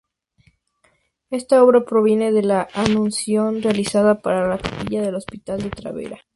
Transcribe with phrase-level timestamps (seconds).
[1.29, 6.21] Esta obra proviene de "La anunciación", realizada para la capilla del Hospital de Tavera.